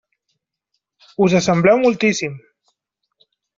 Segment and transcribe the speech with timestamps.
[1.27, 2.35] Us assembleu moltíssim.